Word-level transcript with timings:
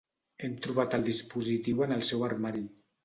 Hem 0.45 0.53
trobat 0.67 0.97
el 0.99 1.05
dispositiu 1.09 1.85
en 1.89 1.95
el 1.99 2.03
seu 2.11 2.25
armari. 2.29 2.65